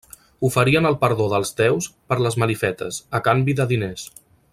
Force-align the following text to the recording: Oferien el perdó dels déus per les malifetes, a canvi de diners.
Oferien 0.47 0.87
el 0.89 0.95
perdó 1.03 1.27
dels 1.33 1.51
déus 1.61 1.89
per 2.13 2.17
les 2.27 2.39
malifetes, 2.45 2.99
a 3.19 3.23
canvi 3.29 3.57
de 3.61 3.69
diners. 3.75 4.09